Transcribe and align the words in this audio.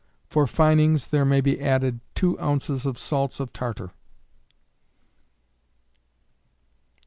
For 0.31 0.47
finings 0.47 1.09
there 1.09 1.25
may 1.25 1.41
be 1.41 1.61
added 1.61 1.99
two 2.15 2.35
ounces 2.39 2.87
of 2.87 2.97
salts 2.97 3.39
of 3.39 3.53
tartar. 3.53 3.91